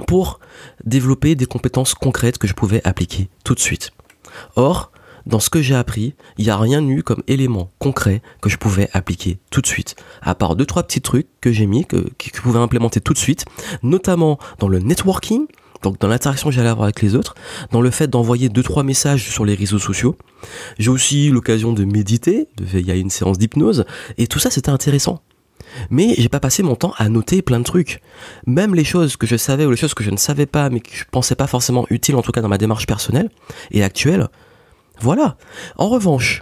pour 0.06 0.40
développer 0.84 1.36
des 1.36 1.48
compétences 1.48 1.96
concrètes 1.96 2.38
que 2.38 2.48
je 2.48 2.54
pouvais 2.54 2.82
appliquer 2.84 3.30
tout 3.44 3.56
de 3.56 3.60
suite. 3.60 3.92
Or, 4.56 4.92
dans 5.26 5.40
ce 5.40 5.50
que 5.50 5.62
j'ai 5.62 5.76
appris, 5.76 6.14
il 6.38 6.46
n'y 6.46 6.52
a 6.52 6.58
rien 6.58 6.88
eu 6.88 7.04
comme 7.04 7.24
élément 7.28 7.72
concret 7.80 8.22
que 8.42 8.50
je 8.50 8.58
pouvais 8.58 8.90
appliquer 8.94 9.40
tout 9.50 9.62
de 9.62 9.68
suite. 9.68 9.96
À 10.22 10.36
part 10.36 10.56
deux, 10.56 10.66
trois 10.66 10.84
petits 10.84 11.02
trucs 11.02 11.28
que 11.42 11.52
j'ai 11.52 11.66
mis, 11.66 11.86
que, 11.86 11.98
que 11.98 12.30
je 12.34 12.42
pouvais 12.42 12.60
implémenter 12.60 13.02
tout 13.02 13.14
de 13.14 13.18
suite, 13.18 13.46
notamment 13.84 14.38
dans 14.60 14.70
le 14.70 14.80
networking, 14.80 15.48
donc 15.84 16.00
dans 16.00 16.08
l'interaction 16.08 16.50
que 16.50 16.56
j'allais 16.56 16.70
avoir 16.70 16.86
avec 16.86 17.02
les 17.02 17.16
autres, 17.16 17.36
dans 17.72 17.82
le 17.82 17.92
fait 17.92 18.08
d'envoyer 18.08 18.50
deux 18.50 18.64
trois 18.64 18.84
messages 18.84 19.30
sur 19.30 19.46
les 19.46 19.56
réseaux 19.56 19.80
sociaux. 19.80 20.18
J'ai 20.78 20.90
aussi 20.90 21.30
l'occasion 21.30 21.74
de 21.74 21.86
méditer, 21.86 22.48
il 22.74 22.86
y 22.86 22.92
a 22.92 22.96
une 22.96 23.10
séance 23.10 23.38
d'hypnose, 23.38 23.86
et 24.18 24.28
tout 24.28 24.40
ça 24.40 24.50
c'était 24.50 24.70
intéressant. 24.70 25.22
Mais 25.90 26.16
j'ai 26.18 26.30
pas 26.30 26.40
passé 26.40 26.64
mon 26.64 26.76
temps 26.76 26.94
à 26.98 27.10
noter 27.10 27.42
plein 27.42 27.60
de 27.60 27.64
trucs. 27.64 28.02
Même 28.46 28.74
les 28.74 28.84
choses 28.84 29.18
que 29.18 29.28
je 29.28 29.36
savais 29.36 29.66
ou 29.66 29.72
les 29.72 29.78
choses 29.78 29.94
que 29.94 30.04
je 30.04 30.12
ne 30.12 30.18
savais 30.18 30.46
pas, 30.46 30.70
mais 30.70 30.80
que 30.80 30.90
je 30.94 31.04
pensais 31.12 31.36
pas 31.36 31.48
forcément 31.48 31.86
utiles, 31.90 32.16
en 32.16 32.22
tout 32.22 32.32
cas 32.32 32.42
dans 32.42 32.48
ma 32.48 32.58
démarche 32.58 32.88
personnelle 32.88 33.30
et 33.72 33.84
actuelle. 33.84 34.28
Voilà. 35.00 35.38
En 35.76 35.90
revanche, 35.90 36.42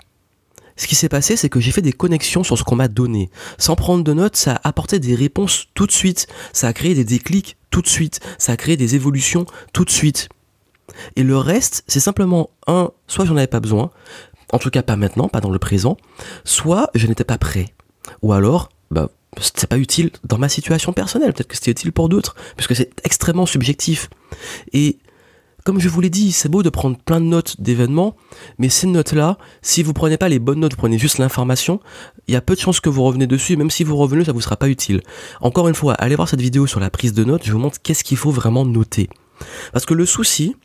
ce 0.77 0.88
qui 0.88 0.96
s'est 0.96 1.10
passé, 1.10 1.38
c'est 1.38 1.50
que 1.50 1.60
j'ai 1.60 1.72
fait 1.72 1.82
des 1.82 1.94
connexions 1.94 2.44
sur 2.44 2.58
ce 2.58 2.63
qu'on 2.63 2.75
m'a 2.75 2.88
donné. 2.88 3.29
Sans 3.58 3.75
prendre 3.75 4.03
de 4.03 4.13
notes, 4.13 4.36
ça 4.36 4.55
a 4.55 4.67
apporté 4.67 5.00
des 5.00 5.15
réponses 5.15 5.67
tout 5.74 5.88
de 5.88 5.91
suite. 5.91 6.27
Ça 6.53 6.67
a 6.67 6.74
créé 6.74 6.94
des 6.94 7.05
déclics 7.05 7.58
tout 7.70 7.82
de 7.82 7.88
suite. 7.88 8.20
Ça 8.38 8.53
a 8.53 8.58
créé 8.58 8.75
des 8.75 8.96
évolutions 8.96 9.46
tout 9.74 9.86
de 9.86 9.89
suite. 9.89 10.29
Et 11.15 11.24
le 11.24 11.38
reste, 11.38 11.84
c'est 11.88 12.00
simplement 12.00 12.50
un, 12.67 12.91
soit 13.08 13.25
j'en 13.25 13.38
avais 13.38 13.48
pas 13.48 13.60
besoin, 13.60 13.89
en 14.51 14.60
tout 14.60 14.70
cas 14.70 14.84
pas 14.84 14.96
maintenant, 14.96 15.27
pas 15.29 15.41
dans 15.41 15.50
le 15.50 15.60
présent, 15.60 15.98
soit 16.44 16.89
je 16.94 17.08
n'étais 17.08 17.24
pas 17.24 17.38
prêt. 17.38 17.74
Ou 18.22 18.34
alors, 18.34 18.70
bah, 18.91 19.10
c'était 19.39 19.67
pas 19.67 19.77
utile 19.77 20.12
dans 20.24 20.38
ma 20.38 20.50
situation 20.50 20.94
personnelle. 20.94 21.34
Peut-être 21.34 21.48
que 21.48 21.55
c'était 21.55 21.72
utile 21.72 21.91
pour 21.91 22.10
d'autres, 22.10 22.36
puisque 22.55 22.75
c'est 22.75 22.91
extrêmement 23.03 23.46
subjectif. 23.46 24.10
Et 24.74 24.98
comme 25.65 25.79
je 25.79 25.89
vous 25.89 26.00
l'ai 26.00 26.12
dit, 26.12 26.31
c'est 26.31 26.48
beau 26.48 26.62
de 26.62 26.69
prendre 26.69 26.95
plein 26.95 27.19
de 27.19 27.25
notes 27.25 27.60
d'événements, 27.60 28.15
mais 28.60 28.69
ces 28.69 28.86
notes-là, 28.86 29.39
si 29.63 29.81
vous 29.81 29.93
prenez 29.93 30.15
pas 30.15 30.29
les 30.29 30.38
bonnes 30.38 30.60
notes, 30.60 30.74
vous 30.74 30.77
prenez 30.77 31.00
juste 31.00 31.17
l'information, 31.17 31.79
il 32.27 32.36
y 32.36 32.38
a 32.38 32.41
peu 32.41 32.53
de 32.53 32.60
chances 32.60 32.79
que 32.79 32.88
vous 32.88 33.01
revenez 33.01 33.25
dessus, 33.25 33.57
même 33.57 33.72
si 33.72 33.84
vous 33.84 33.98
revenez, 33.98 34.24
ça 34.25 34.31
vous 34.31 34.41
sera 34.41 34.57
pas 34.57 34.69
utile. 34.69 35.01
Encore 35.41 35.67
une 35.67 35.74
fois, 35.74 35.95
allez 35.95 36.15
voir 36.15 36.29
cette 36.29 36.39
vidéo 36.39 36.67
sur 36.67 36.79
la 36.79 36.91
prise 36.91 37.13
de 37.13 37.24
notes, 37.24 37.41
je 37.43 37.51
vous 37.51 37.57
montre 37.57 37.81
qu'est-ce 37.81 38.03
qu'il 38.03 38.17
faut 38.17 38.29
vraiment 38.29 38.63
noter. 38.63 39.10
Parce 39.74 39.88
que 39.88 39.95
le 39.95 40.05
souci, 40.05 40.55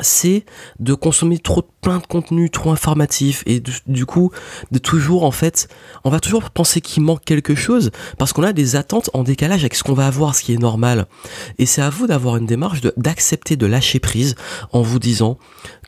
c'est 0.00 0.44
de 0.78 0.94
consommer 0.94 1.38
trop 1.38 1.62
plein 1.80 1.98
de 1.98 2.06
contenu 2.06 2.50
trop 2.50 2.70
informatif 2.70 3.42
et 3.46 3.62
du 3.86 4.06
coup 4.06 4.30
de 4.70 4.78
toujours 4.78 5.24
en 5.24 5.30
fait 5.30 5.68
on 6.04 6.10
va 6.10 6.20
toujours 6.20 6.50
penser 6.50 6.80
qu'il 6.80 7.02
manque 7.02 7.24
quelque 7.24 7.54
chose 7.54 7.90
parce 8.18 8.32
qu'on 8.32 8.42
a 8.42 8.52
des 8.52 8.76
attentes 8.76 9.10
en 9.14 9.22
décalage 9.22 9.60
avec 9.60 9.74
ce 9.74 9.82
qu'on 9.82 9.94
va 9.94 10.06
avoir 10.06 10.34
ce 10.34 10.42
qui 10.42 10.52
est 10.52 10.58
normal. 10.58 11.06
Et 11.58 11.66
c'est 11.66 11.82
à 11.82 11.90
vous 11.90 12.06
d'avoir 12.06 12.36
une 12.36 12.46
démarche 12.46 12.80
d'accepter 12.96 13.56
de, 13.56 13.66
lâcher 13.66 13.98
prise 13.98 14.34
en 14.72 14.82
vous 14.82 14.98
disant 14.98 15.38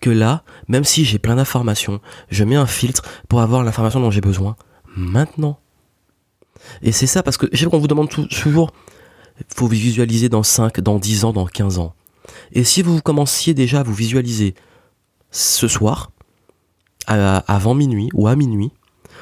que 0.00 0.11
là 0.11 0.43
même 0.69 0.85
si 0.85 1.05
j'ai 1.05 1.19
plein 1.19 1.37
d'informations 1.37 2.00
je 2.31 2.45
mets 2.45 2.57
un 2.57 2.67
filtre 2.67 3.03
pour 3.29 3.41
avoir 3.41 3.62
l'information 3.62 4.00
dont 4.00 4.11
j'ai 4.11 4.21
besoin 4.21 4.57
maintenant. 4.97 5.59
Et 6.83 6.93
c'est 6.93 7.07
ça 7.07 7.23
parce 7.23 7.37
que 7.37 7.47
je 7.53 7.65
sais 7.65 7.71
qu'on 7.71 7.79
vous 7.79 7.88
demande 7.88 8.09
toujours 8.09 8.73
faut 9.55 9.69
visualiser 9.69 10.29
dans 10.29 10.43
5 10.43 10.81
dans 10.81 10.99
10 10.99 11.25
ans 11.25 11.33
dans 11.33 11.47
15 11.47 11.79
ans 11.79 11.95
et 12.52 12.64
si 12.64 12.82
vous 12.82 13.00
commenciez 13.00 13.54
déjà 13.54 13.80
à 13.80 13.82
vous 13.82 13.94
visualiser 13.94 14.54
ce 15.30 15.68
soir, 15.68 16.11
avant 17.06 17.75
minuit 17.75 18.08
ou 18.14 18.28
à 18.28 18.37
minuit, 18.37 18.70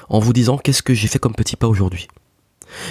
en 0.09 0.19
vous 0.19 0.33
disant 0.33 0.59
qu'est-ce 0.59 0.83
que 0.83 0.95
j'ai 0.95 1.09
fait 1.09 1.19
comme 1.19 1.35
petit 1.35 1.57
pas 1.57 1.69
aujourd'hui. 1.69 2.09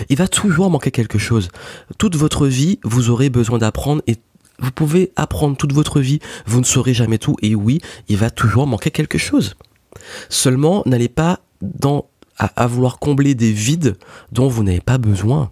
Il 0.10 0.18
va 0.18 0.28
toujours 0.28 0.70
manquer 0.70 0.92
quelque 0.92 1.20
chose. 1.20 1.50
Toute 1.98 2.16
votre 2.16 2.48
vie, 2.48 2.80
vous 2.84 3.10
aurez 3.10 3.30
besoin 3.30 3.58
d'apprendre 3.58 4.02
et 4.08 4.18
vous 4.60 4.72
pouvez 4.72 5.12
apprendre 5.18 5.58
toute 5.58 5.74
votre 5.74 6.00
vie, 6.00 6.20
vous 6.46 6.60
ne 6.60 6.66
saurez 6.66 6.94
jamais 6.94 7.18
tout 7.18 7.36
et 7.42 7.56
oui, 7.56 7.82
il 8.08 8.18
va 8.18 8.30
toujours 8.30 8.68
manquer 8.68 8.90
quelque 8.90 9.18
chose. 9.18 9.56
Seulement, 10.30 10.82
n'allez 10.86 11.10
pas 11.10 11.42
à 12.38 12.68
vouloir 12.68 13.00
combler 13.00 13.36
des 13.36 13.52
vides 13.52 13.98
dont 14.32 14.48
vous 14.48 14.64
n'avez 14.64 14.82
pas 14.82 14.98
besoin 14.98 15.52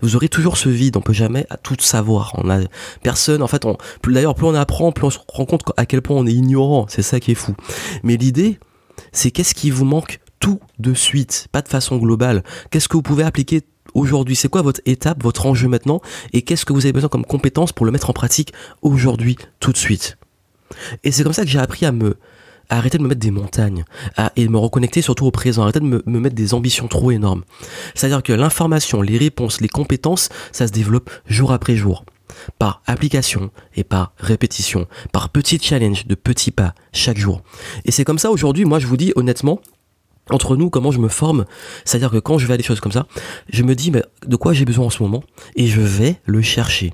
vous 0.00 0.16
aurez 0.16 0.28
toujours 0.28 0.56
ce 0.56 0.68
vide, 0.68 0.96
on 0.96 1.00
peut 1.00 1.12
jamais 1.12 1.46
tout 1.62 1.76
savoir. 1.80 2.32
On 2.36 2.50
a 2.50 2.60
personne, 3.02 3.42
en 3.42 3.46
fait, 3.46 3.64
on, 3.64 3.76
d'ailleurs, 4.06 4.34
plus 4.34 4.46
on 4.46 4.54
apprend, 4.54 4.92
plus 4.92 5.06
on 5.06 5.10
se 5.10 5.18
rend 5.28 5.46
compte 5.46 5.62
à 5.76 5.86
quel 5.86 6.02
point 6.02 6.16
on 6.16 6.26
est 6.26 6.32
ignorant. 6.32 6.86
C'est 6.88 7.02
ça 7.02 7.20
qui 7.20 7.32
est 7.32 7.36
fou. 7.36 7.54
Mais 8.02 8.16
l'idée, 8.16 8.58
c'est 9.12 9.30
qu'est-ce 9.30 9.54
qui 9.54 9.70
vous 9.70 9.84
manque 9.84 10.20
tout 10.40 10.60
de 10.78 10.92
suite, 10.92 11.48
pas 11.52 11.62
de 11.62 11.68
façon 11.68 11.96
globale. 11.96 12.42
Qu'est-ce 12.70 12.88
que 12.88 12.96
vous 12.96 13.02
pouvez 13.02 13.24
appliquer 13.24 13.62
aujourd'hui? 13.94 14.36
C'est 14.36 14.48
quoi 14.48 14.60
votre 14.62 14.80
étape, 14.84 15.22
votre 15.22 15.46
enjeu 15.46 15.68
maintenant? 15.68 16.02
Et 16.32 16.42
qu'est-ce 16.42 16.66
que 16.66 16.74
vous 16.74 16.84
avez 16.84 16.92
besoin 16.92 17.08
comme 17.08 17.24
compétence 17.24 17.72
pour 17.72 17.86
le 17.86 17.92
mettre 17.92 18.10
en 18.10 18.12
pratique 18.12 18.52
aujourd'hui, 18.82 19.36
tout 19.60 19.72
de 19.72 19.78
suite? 19.78 20.18
Et 21.02 21.12
c'est 21.12 21.22
comme 21.22 21.32
ça 21.32 21.44
que 21.44 21.48
j'ai 21.48 21.58
appris 21.58 21.86
à 21.86 21.92
me 21.92 22.16
arrêter 22.68 22.98
de 22.98 23.02
me 23.02 23.08
mettre 23.08 23.20
des 23.20 23.30
montagnes 23.30 23.84
à, 24.16 24.32
et 24.36 24.46
de 24.46 24.50
me 24.50 24.58
reconnecter 24.58 25.02
surtout 25.02 25.26
au 25.26 25.30
présent, 25.30 25.62
arrêter 25.62 25.80
de 25.80 25.84
me, 25.84 26.02
me 26.06 26.20
mettre 26.20 26.36
des 26.36 26.54
ambitions 26.54 26.88
trop 26.88 27.10
énormes. 27.10 27.44
C'est-à-dire 27.94 28.22
que 28.22 28.32
l'information, 28.32 29.02
les 29.02 29.18
réponses, 29.18 29.60
les 29.60 29.68
compétences, 29.68 30.28
ça 30.52 30.66
se 30.66 30.72
développe 30.72 31.10
jour 31.26 31.52
après 31.52 31.76
jour 31.76 32.04
par 32.58 32.82
application 32.86 33.50
et 33.76 33.84
par 33.84 34.12
répétition, 34.18 34.86
par 35.12 35.28
petits 35.28 35.58
challenges, 35.60 36.06
de 36.06 36.14
petits 36.14 36.50
pas 36.50 36.74
chaque 36.92 37.18
jour. 37.18 37.42
Et 37.84 37.92
c'est 37.92 38.04
comme 38.04 38.18
ça 38.18 38.30
aujourd'hui, 38.30 38.64
moi 38.64 38.78
je 38.78 38.86
vous 38.86 38.96
dis 38.96 39.12
honnêtement, 39.14 39.60
entre 40.30 40.56
nous, 40.56 40.70
comment 40.70 40.90
je 40.90 40.98
me 40.98 41.08
forme, 41.08 41.44
c'est-à-dire 41.84 42.10
que 42.10 42.18
quand 42.18 42.38
je 42.38 42.46
vais 42.46 42.54
à 42.54 42.56
des 42.56 42.62
choses 42.62 42.80
comme 42.80 42.92
ça, 42.92 43.06
je 43.50 43.62
me 43.62 43.74
dis 43.74 43.90
mais 43.90 44.02
de 44.26 44.36
quoi 44.36 44.52
j'ai 44.52 44.64
besoin 44.64 44.86
en 44.86 44.90
ce 44.90 45.02
moment? 45.02 45.22
Et 45.54 45.66
je 45.66 45.80
vais 45.80 46.16
le 46.24 46.42
chercher. 46.42 46.92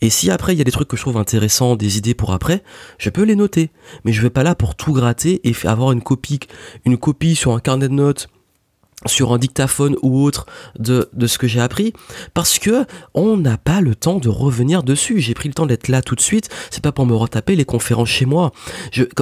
Et 0.00 0.10
si 0.10 0.30
après 0.30 0.54
il 0.54 0.58
y 0.58 0.60
a 0.60 0.64
des 0.64 0.70
trucs 0.70 0.88
que 0.88 0.96
je 0.96 1.02
trouve 1.02 1.16
intéressants, 1.16 1.76
des 1.76 1.98
idées 1.98 2.14
pour 2.14 2.32
après, 2.32 2.62
je 2.98 3.10
peux 3.10 3.22
les 3.22 3.36
noter. 3.36 3.70
Mais 4.04 4.12
je 4.12 4.22
vais 4.22 4.30
pas 4.30 4.42
là 4.42 4.54
pour 4.54 4.74
tout 4.74 4.92
gratter 4.92 5.40
et 5.48 5.54
avoir 5.66 5.92
une 5.92 6.02
copie, 6.02 6.40
une 6.84 6.96
copie 6.96 7.34
sur 7.34 7.52
un 7.52 7.60
carnet 7.60 7.88
de 7.88 7.94
notes 7.94 8.28
sur 9.06 9.32
un 9.32 9.38
dictaphone 9.38 9.96
ou 10.02 10.22
autre 10.22 10.46
de, 10.78 11.08
de 11.12 11.26
ce 11.26 11.38
que 11.38 11.46
j'ai 11.46 11.60
appris. 11.60 11.92
Parce 12.34 12.58
que 12.58 12.84
on 13.14 13.36
n'a 13.36 13.56
pas 13.56 13.80
le 13.80 13.94
temps 13.94 14.18
de 14.18 14.28
revenir 14.28 14.82
dessus. 14.82 15.20
J'ai 15.20 15.34
pris 15.34 15.48
le 15.48 15.54
temps 15.54 15.66
d'être 15.66 15.88
là 15.88 16.02
tout 16.02 16.14
de 16.14 16.20
suite. 16.20 16.48
C'est 16.70 16.82
pas 16.82 16.92
pour 16.92 17.06
me 17.06 17.14
retaper 17.14 17.54
les 17.54 17.64
conférences 17.64 18.08
chez 18.08 18.26
moi. 18.26 18.52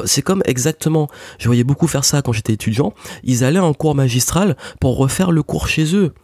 C'est 0.04 0.22
comme 0.22 0.42
exactement 0.46 1.08
je 1.38 1.46
voyais 1.46 1.64
beaucoup 1.64 1.86
faire 1.86 2.04
ça 2.04 2.22
quand 2.22 2.32
j'étais 2.32 2.54
étudiant. 2.54 2.94
Ils 3.24 3.44
allaient 3.44 3.58
en 3.58 3.74
cours 3.74 3.94
magistral 3.94 4.56
pour 4.80 4.96
refaire 4.96 5.30
le 5.30 5.42
cours 5.42 5.68
chez 5.68 5.94
eux 5.94 6.14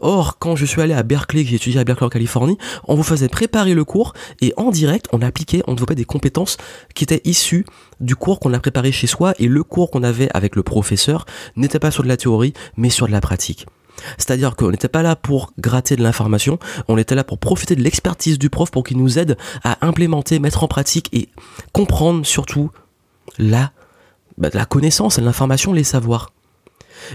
Or, 0.00 0.38
quand 0.38 0.56
je 0.56 0.64
suis 0.64 0.80
allé 0.80 0.94
à 0.94 1.02
Berkeley, 1.02 1.44
j'ai 1.44 1.56
étudié 1.56 1.80
à 1.80 1.84
Berkeley 1.84 2.06
en 2.06 2.10
Californie, 2.10 2.58
on 2.86 2.94
vous 2.94 3.02
faisait 3.02 3.28
préparer 3.28 3.74
le 3.74 3.84
cours 3.84 4.14
et 4.40 4.52
en 4.56 4.70
direct, 4.70 5.06
on 5.12 5.22
appliquait, 5.22 5.62
on 5.66 5.74
développait 5.74 5.94
des 5.94 6.04
compétences 6.04 6.56
qui 6.94 7.04
étaient 7.04 7.22
issues 7.24 7.64
du 8.00 8.16
cours 8.16 8.40
qu'on 8.40 8.52
a 8.52 8.60
préparé 8.60 8.92
chez 8.92 9.06
soi 9.06 9.34
et 9.38 9.48
le 9.48 9.62
cours 9.62 9.90
qu'on 9.90 10.02
avait 10.02 10.28
avec 10.34 10.56
le 10.56 10.62
professeur 10.62 11.26
n'était 11.56 11.78
pas 11.78 11.90
sur 11.90 12.02
de 12.02 12.08
la 12.08 12.16
théorie, 12.16 12.52
mais 12.76 12.90
sur 12.90 13.06
de 13.06 13.12
la 13.12 13.20
pratique. 13.20 13.66
C'est-à-dire 14.18 14.56
qu'on 14.56 14.70
n'était 14.70 14.88
pas 14.88 15.02
là 15.02 15.16
pour 15.16 15.52
gratter 15.58 15.96
de 15.96 16.02
l'information, 16.02 16.58
on 16.88 16.98
était 16.98 17.14
là 17.14 17.24
pour 17.24 17.38
profiter 17.38 17.76
de 17.76 17.82
l'expertise 17.82 18.38
du 18.38 18.50
prof 18.50 18.70
pour 18.70 18.84
qu'il 18.84 18.98
nous 18.98 19.18
aide 19.18 19.36
à 19.62 19.86
implémenter, 19.86 20.38
mettre 20.38 20.64
en 20.64 20.68
pratique 20.68 21.08
et 21.12 21.28
comprendre 21.72 22.26
surtout 22.26 22.70
la, 23.38 23.72
bah, 24.36 24.50
la 24.52 24.64
connaissance, 24.64 25.18
l'information, 25.18 25.72
les 25.72 25.84
savoirs. 25.84 26.33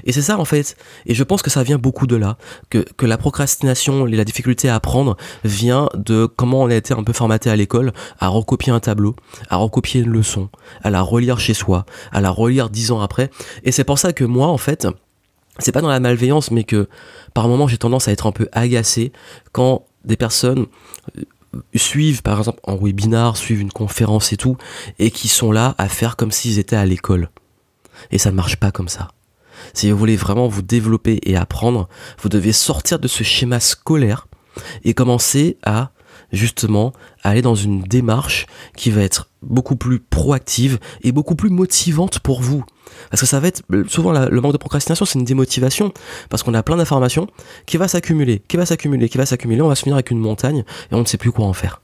Et 0.03 0.11
c'est 0.11 0.21
ça 0.21 0.37
en 0.37 0.45
fait. 0.45 0.75
Et 1.05 1.13
je 1.13 1.23
pense 1.23 1.41
que 1.41 1.49
ça 1.49 1.63
vient 1.63 1.77
beaucoup 1.77 2.07
de 2.07 2.15
là. 2.15 2.37
Que, 2.69 2.85
la 3.01 3.17
procrastination 3.17 4.07
et 4.07 4.15
la 4.15 4.25
difficulté 4.25 4.69
à 4.69 4.75
apprendre 4.75 5.17
vient 5.43 5.89
de 5.95 6.25
comment 6.25 6.61
on 6.61 6.69
a 6.69 6.75
été 6.75 6.93
un 6.93 7.03
peu 7.03 7.13
formaté 7.13 7.49
à 7.49 7.55
l'école 7.55 7.91
à 8.19 8.27
recopier 8.27 8.71
un 8.71 8.79
tableau, 8.79 9.15
à 9.49 9.57
recopier 9.57 10.01
une 10.01 10.09
leçon, 10.09 10.49
à 10.83 10.89
la 10.89 11.01
relire 11.01 11.39
chez 11.39 11.53
soi, 11.53 11.85
à 12.11 12.21
la 12.21 12.29
relire 12.29 12.69
dix 12.69 12.91
ans 12.91 13.01
après. 13.01 13.29
Et 13.63 13.71
c'est 13.71 13.83
pour 13.83 13.97
ça 13.99 14.13
que 14.13 14.23
moi 14.23 14.47
en 14.47 14.57
fait, 14.57 14.87
c'est 15.57 15.71
pas 15.71 15.81
dans 15.81 15.89
la 15.89 15.99
malveillance, 15.99 16.51
mais 16.51 16.63
que 16.63 16.87
par 17.33 17.47
moments 17.47 17.67
j'ai 17.67 17.77
tendance 17.77 18.07
à 18.07 18.11
être 18.11 18.27
un 18.27 18.31
peu 18.31 18.47
agacé 18.51 19.11
quand 19.51 19.85
des 20.05 20.17
personnes 20.17 20.65
euh, 21.17 21.23
suivent 21.75 22.21
par 22.21 22.37
exemple 22.37 22.59
en 22.63 22.75
webinar, 22.77 23.37
suivent 23.37 23.61
une 23.61 23.71
conférence 23.71 24.33
et 24.33 24.37
tout, 24.37 24.57
et 24.99 25.11
qui 25.11 25.27
sont 25.27 25.51
là 25.51 25.75
à 25.77 25.89
faire 25.89 26.15
comme 26.15 26.31
s'ils 26.31 26.59
étaient 26.59 26.75
à 26.75 26.85
l'école. 26.85 27.29
Et 28.11 28.17
ça 28.17 28.31
ne 28.31 28.35
marche 28.35 28.57
pas 28.57 28.71
comme 28.71 28.87
ça. 28.87 29.09
Si 29.73 29.89
vous 29.89 29.97
voulez 29.97 30.15
vraiment 30.15 30.47
vous 30.47 30.61
développer 30.61 31.19
et 31.23 31.35
apprendre, 31.35 31.87
vous 32.21 32.29
devez 32.29 32.51
sortir 32.51 32.99
de 32.99 33.07
ce 33.07 33.23
schéma 33.23 33.59
scolaire 33.59 34.27
et 34.83 34.93
commencer 34.93 35.57
à 35.63 35.91
justement 36.31 36.93
aller 37.23 37.41
dans 37.41 37.55
une 37.55 37.81
démarche 37.81 38.45
qui 38.75 38.91
va 38.91 39.01
être 39.01 39.29
beaucoup 39.41 39.75
plus 39.75 39.99
proactive 39.99 40.79
et 41.01 41.11
beaucoup 41.11 41.35
plus 41.35 41.49
motivante 41.49 42.19
pour 42.19 42.41
vous. 42.41 42.63
Parce 43.09 43.21
que 43.21 43.27
ça 43.27 43.39
va 43.39 43.47
être 43.47 43.63
souvent 43.87 44.11
le 44.11 44.41
manque 44.41 44.53
de 44.53 44.57
procrastination, 44.57 45.05
c'est 45.05 45.19
une 45.19 45.25
démotivation 45.25 45.93
parce 46.29 46.43
qu'on 46.43 46.53
a 46.53 46.63
plein 46.63 46.77
d'informations 46.77 47.27
qui 47.65 47.77
va 47.77 47.87
s'accumuler, 47.87 48.41
qui 48.47 48.57
va 48.57 48.65
s'accumuler, 48.65 49.09
qui 49.09 49.17
va 49.17 49.25
s'accumuler, 49.25 49.61
on 49.61 49.69
va 49.69 49.75
se 49.75 49.83
finir 49.83 49.95
avec 49.95 50.11
une 50.11 50.19
montagne 50.19 50.63
et 50.91 50.95
on 50.95 50.99
ne 50.99 51.05
sait 51.05 51.17
plus 51.17 51.31
quoi 51.31 51.45
en 51.45 51.53
faire. 51.53 51.81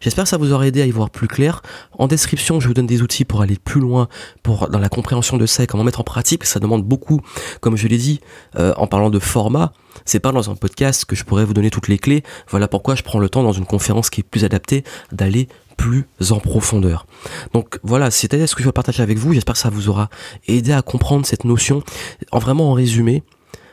J'espère 0.00 0.24
que 0.24 0.30
ça 0.30 0.36
vous 0.36 0.52
aura 0.52 0.66
aidé 0.66 0.82
à 0.82 0.86
y 0.86 0.90
voir 0.90 1.10
plus 1.10 1.28
clair. 1.28 1.62
En 1.98 2.06
description, 2.06 2.60
je 2.60 2.68
vous 2.68 2.74
donne 2.74 2.86
des 2.86 3.02
outils 3.02 3.24
pour 3.24 3.42
aller 3.42 3.56
plus 3.62 3.80
loin 3.80 4.08
dans 4.44 4.78
la 4.78 4.88
compréhension 4.88 5.36
de 5.36 5.46
ça 5.46 5.62
et 5.62 5.66
comment 5.66 5.84
mettre 5.84 6.00
en 6.00 6.04
pratique. 6.04 6.44
Ça 6.44 6.60
demande 6.60 6.84
beaucoup, 6.84 7.20
comme 7.60 7.76
je 7.76 7.88
l'ai 7.88 7.98
dit, 7.98 8.20
euh, 8.56 8.72
en 8.76 8.86
parlant 8.86 9.10
de 9.10 9.18
format. 9.18 9.72
C'est 10.04 10.20
pas 10.20 10.32
dans 10.32 10.50
un 10.50 10.54
podcast 10.54 11.04
que 11.04 11.16
je 11.16 11.24
pourrais 11.24 11.44
vous 11.44 11.54
donner 11.54 11.70
toutes 11.70 11.88
les 11.88 11.98
clés. 11.98 12.22
Voilà 12.48 12.68
pourquoi 12.68 12.94
je 12.94 13.02
prends 13.02 13.18
le 13.18 13.28
temps 13.28 13.42
dans 13.42 13.52
une 13.52 13.66
conférence 13.66 14.10
qui 14.10 14.20
est 14.20 14.24
plus 14.24 14.44
adaptée 14.44 14.84
d'aller 15.12 15.48
plus 15.76 16.06
en 16.30 16.38
profondeur. 16.38 17.06
Donc 17.52 17.78
voilà, 17.82 18.10
c'était 18.10 18.46
ce 18.46 18.54
que 18.54 18.62
je 18.62 18.66
veux 18.68 18.72
partager 18.72 19.02
avec 19.02 19.18
vous. 19.18 19.32
J'espère 19.32 19.54
que 19.54 19.60
ça 19.60 19.70
vous 19.70 19.88
aura 19.88 20.08
aidé 20.48 20.72
à 20.72 20.82
comprendre 20.82 21.26
cette 21.26 21.44
notion. 21.44 21.82
En 22.32 22.38
vraiment 22.38 22.70
en 22.70 22.72
résumé, 22.72 23.22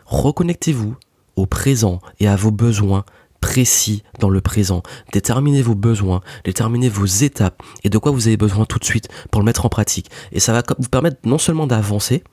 reconnectez-vous 0.05 0.95
au 1.35 1.45
présent 1.45 1.99
et 2.19 2.27
à 2.27 2.35
vos 2.35 2.51
besoins 2.51 3.05
précis 3.43 4.03
dans 4.19 4.29
le 4.29 4.39
présent. 4.39 4.83
Déterminez 5.11 5.61
vos 5.61 5.75
besoins, 5.75 6.21
déterminez 6.45 6.87
vos 6.87 7.05
étapes 7.05 7.61
et 7.83 7.89
de 7.89 7.97
quoi 7.97 8.13
vous 8.13 8.27
avez 8.27 8.37
besoin 8.37 8.63
tout 8.63 8.79
de 8.79 8.85
suite 8.85 9.09
pour 9.31 9.41
le 9.41 9.45
mettre 9.45 9.65
en 9.65 9.69
pratique. 9.69 10.09
Et 10.31 10.39
ça 10.39 10.53
va 10.53 10.63
vous 10.79 10.87
permettre 10.87 11.17
non 11.25 11.37
seulement 11.37 11.67
d'avancer, 11.67 12.23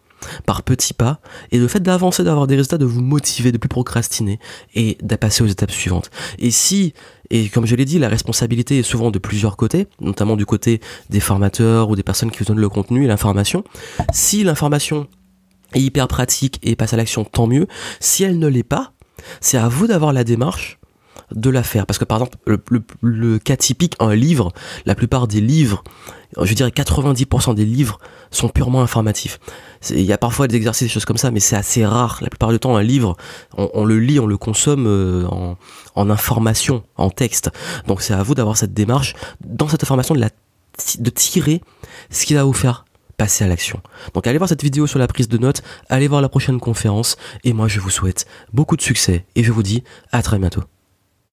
par 0.47 0.63
petits 0.63 0.95
pas, 0.95 1.19
et 1.51 1.59
le 1.59 1.67
fait 1.67 1.81
d'avancer, 1.81 2.23
d'avoir 2.23 2.47
des 2.47 2.55
résultats, 2.55 2.79
de 2.79 2.85
vous 2.85 3.01
motiver, 3.01 3.51
de 3.51 3.59
plus 3.59 3.69
procrastiner 3.69 4.39
et 4.77 4.99
de 5.03 5.17
passer 5.17 5.43
aux 5.43 5.49
étapes 5.49 5.73
suivantes. 5.73 6.13
Et 6.39 6.53
si, 6.53 6.95
et 7.31 7.49
comme 7.49 7.67
je 7.67 7.75
l'ai 7.75 7.85
dit, 7.85 7.99
la 7.99 8.09
responsabilité 8.09 8.79
est 8.79 8.85
souvent 8.85 9.11
de 9.11 9.19
plusieurs 9.19 9.57
côtés, 9.57 9.89
notamment 10.01 10.37
du 10.37 10.47
côté 10.47 10.81
des 11.09 11.21
formateurs 11.21 11.91
ou 11.91 11.97
des 11.97 12.05
personnes 12.05 12.31
qui 12.31 12.39
vous 12.39 12.45
donnent 12.45 12.61
le 12.61 12.69
contenu 12.69 13.05
et 13.05 13.09
l'information, 13.09 13.65
si 14.13 14.45
l'information 14.45 15.09
est 15.75 15.81
hyper 15.81 16.07
pratique 16.07 16.61
et 16.63 16.77
passe 16.77 16.93
à 16.93 16.97
l'action, 16.97 17.25
tant 17.25 17.49
mieux. 17.49 17.67
Si 17.99 18.23
elle 18.23 18.39
ne 18.39 18.47
l'est 18.47 18.63
pas, 18.63 18.93
c'est 19.41 19.59
à 19.59 19.69
vous 19.69 19.89
d'avoir 19.89 20.13
la 20.13 20.23
démarche 20.23 20.80
de 21.35 21.51
la 21.51 21.63
faire. 21.63 21.87
Parce 21.87 21.99
que 21.99 22.05
par 22.05 22.19
exemple, 22.19 22.39
le, 23.03 23.39
cas 23.39 23.57
typique, 23.57 23.95
un 24.01 24.15
livre, 24.15 24.53
la 24.87 24.95
plupart 24.95 25.27
des 25.27 25.41
livres, 25.41 25.83
je 26.41 26.55
dirais 26.55 26.71
90% 26.71 27.55
des 27.55 27.65
livres 27.65 27.99
sont 28.31 28.49
purement 28.49 28.83
informatifs. 28.83 29.41
Il 29.91 30.03
y 30.03 30.13
a 30.13 30.19
parfois 30.19 30.47
des 30.47 30.57
exercices, 30.57 30.89
des 30.89 30.93
choses 30.93 31.05
comme 31.05 31.17
ça, 31.17 31.31
mais 31.31 31.41
c'est 31.41 31.57
assez 31.57 31.85
rare. 31.85 32.19
La 32.23 32.29
plupart 32.29 32.51
du 32.51 32.59
temps, 32.59 32.77
un 32.77 32.83
livre, 32.83 33.17
on, 33.57 33.85
le 33.85 33.99
lit, 33.99 34.21
on 34.21 34.27
le 34.27 34.37
consomme 34.37 34.87
euh, 34.87 35.27
en, 35.95 36.11
information, 36.11 36.85
en 36.97 37.11
texte. 37.11 37.51
Donc 37.87 38.03
c'est 38.03 38.15
à 38.15 38.23
vous 38.23 38.35
d'avoir 38.35 38.57
cette 38.57 38.73
démarche, 38.73 39.15
dans 39.45 39.69
cette 39.69 39.83
information, 39.83 40.15
de 40.15 41.11
tirer 41.11 41.61
ce 42.11 42.27
qui 42.27 42.35
va 42.35 42.45
vous 42.45 42.53
faire 42.53 42.85
passer 43.21 43.45
à 43.45 43.49
l'action. 43.49 43.83
Donc 44.15 44.27
allez 44.27 44.39
voir 44.39 44.49
cette 44.49 44.63
vidéo 44.63 44.87
sur 44.87 44.99
la 44.99 45.07
prise 45.07 45.29
de 45.29 45.37
notes, 45.37 45.63
allez 45.91 46.09
voir 46.09 46.23
la 46.23 46.31
prochaine 46.31 46.59
conférence, 46.59 47.19
et 47.45 47.53
moi 47.53 47.69
je 47.69 47.79
vous 47.79 47.91
souhaite 47.91 48.25
beaucoup 48.55 48.77
de 48.77 48.81
succès, 48.81 49.27
et 49.35 49.45
je 49.45 49.53
vous 49.53 49.63
dis 49.63 49.85
à 50.11 50.23
très 50.23 50.39
bientôt. 50.39 50.63